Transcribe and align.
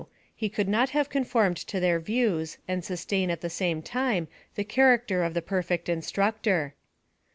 He 0.35 0.49
could 0.49 0.67
not 0.67 0.89
have 0.97 1.11
conformed 1.11 1.57
to 1.57 1.79
their 1.79 1.99
views, 1.99 2.57
and 2.67 2.83
sustain 2.83 3.29
at 3.29 3.41
the 3.41 3.51
same 3.51 3.83
time 3.83 4.29
the 4.55 4.63
character 4.63 5.21
of 5.23 5.37
a 5.37 5.43
perfect 5.43 5.87
instructor. 5.87 6.73